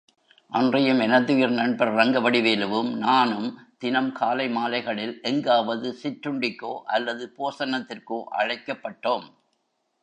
[0.51, 3.47] அன்றியும் எனதுயிர் நண்பர் ரங்கவடிவேலுவும் நானும்
[3.77, 9.27] தினம் காலை மாலைகளில் எங்காவது சிற்றுண்டிக்கோ அல்லது போசனத்திற்கோ அழைக்கப்பட்டோம்.